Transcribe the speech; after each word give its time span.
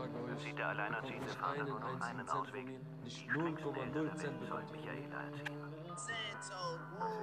sage 0.00 0.32
euch, 0.32 0.42
Sieht 0.42 0.58
der 0.58 0.68
alleinerziehende 0.68 1.28
Vater 1.28 1.52
einen 1.52 1.68
nur 1.68 1.80
noch 1.80 2.00
einen 2.00 2.28
Ausweg? 2.28 2.64
mir, 2.64 2.78
nicht 3.04 3.26
Die 3.26 3.30
Schreckensbilder 3.30 3.80
0,0 3.80 4.02
der 4.04 4.16
Cent 4.16 4.40
bekommt. 4.40 4.72
Michaela 4.72 5.24
erziehen. 5.24 5.60
Santo, 5.96 6.80
woo. 6.98 7.22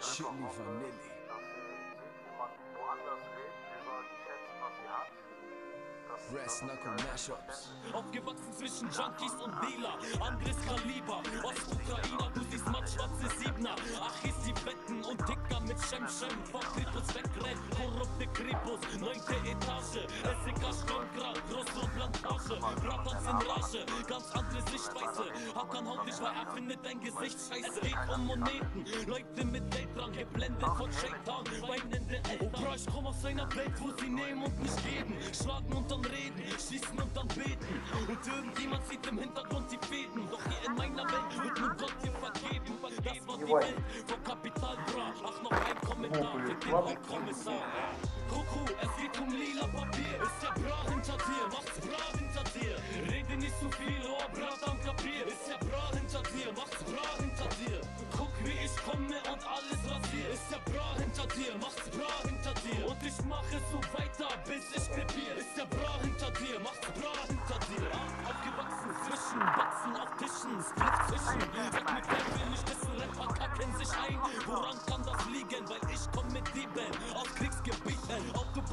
Chili 0.00 0.28
Vanilli. 0.28 1.18
Brass 6.30 6.60
Knuckle 6.60 6.96
Mashups. 7.10 7.72
Aufgewachsen 7.94 8.52
zwischen 8.52 8.90
Junkies 8.90 9.32
und 9.42 9.54
Dealer, 9.62 9.96
anderes 10.20 10.56
Kaliber. 10.66 11.22
Ostukrainer, 11.42 12.30
du 12.34 12.42
siehst 12.50 12.66
matt-schwarze 12.66 13.28
Siebner. 13.38 13.74
Achis, 13.98 14.34
die 14.44 14.52
Betten 14.52 14.87
mit 15.88 16.10
Schem-Schem. 16.10 16.44
Vor 16.50 16.60
Kritos 16.60 17.14
wegrennt, 17.14 17.60
korrupte 17.76 18.26
Kripus, 18.32 18.80
neunte 19.00 19.34
Etage. 19.48 20.06
SEK 20.44 20.62
Sturmgrad, 20.74 21.40
Großrotplantage. 21.50 22.60
Bratans 22.82 23.24
in 23.24 23.48
Rage, 23.48 23.86
ganz 24.06 24.30
andere 24.32 24.62
Sichtweise. 24.70 25.24
Hakan 25.54 25.88
haut 25.88 26.06
dich, 26.06 26.20
weil 26.20 26.34
er 26.34 26.52
findet 26.52 26.84
dein 26.84 27.00
Gesicht 27.00 27.38
scheiße. 27.38 27.68
Es 27.72 27.80
geht 27.80 27.96
um 28.14 28.26
Moneten, 28.26 28.84
Leute 29.06 29.44
mit 29.44 29.70
Geldrang, 29.70 30.12
geblendet 30.12 30.76
von 30.76 30.92
Shaitan, 30.92 31.44
weinende 31.62 32.16
Eltern. 32.16 32.38
Oh, 32.40 32.48
bra, 32.48 32.74
ich 32.74 32.86
komm 32.86 33.06
aus 33.06 33.24
einer 33.24 33.54
Welt, 33.54 33.72
wo 33.80 33.90
sie 34.00 34.08
nehmen 34.08 34.42
und 34.42 34.62
nicht 34.62 34.84
geben. 34.84 35.16
Schlagen 35.32 35.72
und 35.72 35.90
dann 35.90 36.04
reden, 36.04 36.42
schießen 36.58 36.98
und 36.98 37.16
dann 37.16 37.28
beten. 37.28 37.82
Und 38.08 38.26
irgendjemand 38.26 38.86
sieht 38.88 39.06
im 39.06 39.18
Hintergrund 39.18 39.70
die 39.70 39.86
Fäden. 39.86 40.28
Doch 40.30 40.42
hier 40.42 40.68
in 40.68 40.74
meiner 40.76 41.04
Welt 41.04 41.44
wird 41.44 41.60
nur 41.60 41.70
Gott 41.70 41.94
dir 42.02 42.12
vergeben. 42.12 42.78
Das 42.82 43.26
war 43.26 43.38
die 43.38 43.44
Welt 43.44 43.82
von 44.06 44.22
Hauptkommissar. 46.08 47.62
Kuckuck, 48.30 48.74
es 48.80 48.88
geht 48.96 49.20
um 49.20 49.28
lila 49.28 49.66
Papier. 49.66 50.22
Ist 50.22 50.42
ja 50.42 50.50
Bra 50.56 50.90
hinter 50.90 51.16
dir, 51.16 51.44
macht's 51.52 51.80
Bra 51.80 52.18
hinter 52.18 52.44
dir. 52.56 52.76
Rede 53.12 53.36
nicht 53.36 53.54
so 53.60 53.68
viel, 53.70 54.00
oh 54.08 54.24
Bra, 54.32 54.48
dann 54.64 54.80
kapier. 54.80 55.26
Ist 55.26 55.48
ja 55.48 55.56
Bra 55.68 55.90
hinter 55.92 56.22
dir, 56.32 56.52
macht's 56.56 56.82
Bra 56.84 57.08
hinter 57.20 57.48
dir. 57.60 57.80
Guck, 58.16 58.32
wie 58.44 58.56
ich 58.64 58.76
komme 58.88 59.18
und 59.20 59.42
alles 59.44 59.80
rasier. 59.84 60.30
Ist 60.32 60.50
ja 60.50 60.58
Bra 60.72 60.96
hinter 60.96 61.26
dir, 61.36 61.52
macht's 61.60 61.90
Bra 61.90 62.12
hinter 62.24 62.54
dir. 62.64 62.88
Und 62.88 63.02
ich 63.04 63.24
mache 63.26 63.60
so 63.70 63.78
weiter, 63.92 64.28
bis 64.48 64.64
ich 64.76 64.88
krepier. 64.88 65.37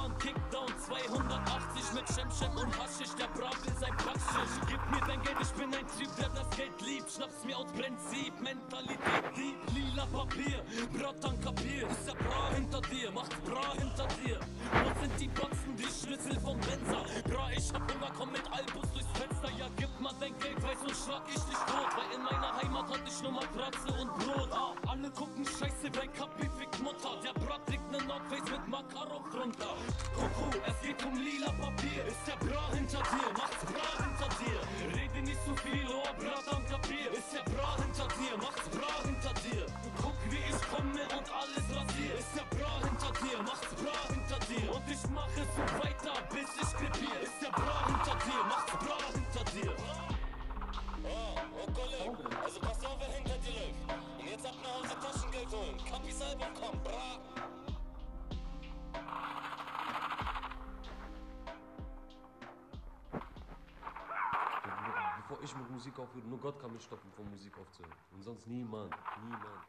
Autobahn 0.00 0.18
Kickdown 0.18 0.68
280 0.78 1.92
mit 1.94 2.08
Schemschem 2.08 2.56
und 2.56 2.72
Haschisch. 2.78 3.14
Der 3.18 3.28
Bra 3.28 3.50
will 3.64 3.74
sein 3.78 3.96
Praxis. 3.96 4.50
Gib 4.66 4.80
mir 4.90 5.00
dein 5.06 5.22
Geld, 5.22 5.36
ich 5.40 5.52
bin 5.52 5.74
ein 5.74 5.86
Typ, 5.98 6.16
der 6.16 6.28
das 6.30 6.56
Geld 6.56 6.80
liebt. 6.80 7.10
Schnapp's 7.10 7.44
mir 7.44 7.56
aus 7.56 7.66
Prinzip, 7.72 8.32
Mentalität, 8.40 9.24
die 9.36 9.54
lila 9.74 10.06
Papier. 10.06 10.62
Bratan 10.92 11.40
kapier, 11.40 11.88
ist 11.88 12.06
der 12.06 12.14
Bra 12.14 12.50
hinter 12.54 12.80
dir, 12.82 13.10
macht's 13.12 13.36
Bra 13.44 13.72
hinter 13.72 14.08
dir. 14.24 14.40
Wo 14.72 15.00
sind 15.00 15.20
die 15.20 15.28
Boxen, 15.28 15.76
die 15.76 15.84
Schlüssel 15.84 16.40
vom 16.40 16.58
Benzer? 16.60 17.04
Bra, 17.28 17.50
ich 17.52 17.72
hab 17.72 17.82
Hunger, 17.92 18.12
komm 18.16 18.32
mit 18.32 18.46
Albus 18.50 18.90
durchs 18.92 19.12
Fenster. 19.18 19.50
Ja, 19.58 19.66
gib 19.76 20.00
mal 20.00 20.14
dein 20.20 20.36
Geld, 20.38 20.62
weil 20.62 20.76
sonst 20.78 21.04
schlag 21.04 21.22
ich 21.28 21.42
dich 21.44 21.60
tot. 21.68 21.90
Weil 21.96 22.16
in 22.16 22.22
meiner 22.22 22.56
Heimat 22.56 22.88
hatte 22.88 23.06
ich 23.06 23.22
nur 23.22 23.32
Matratze 23.32 23.92
und 24.00 24.10
Brot. 24.18 24.48
Ah, 24.52 24.72
alle 24.88 25.10
gucken 25.10 25.44
scheiße, 25.44 25.92
weil 25.92 26.08
Kapi 26.08 26.39
Bevor 65.30 65.44
ich 65.44 65.56
mit 65.56 65.70
Musik 65.70 65.96
aufhöre, 65.96 66.26
nur 66.26 66.40
Gott 66.40 66.60
kann 66.60 66.72
mich 66.72 66.82
stoppen, 66.82 67.08
von 67.12 67.30
Musik 67.30 67.56
aufzuhören. 67.56 67.94
Und 68.10 68.24
sonst 68.24 68.48
niemand, 68.48 68.92
niemand. 69.22 69.64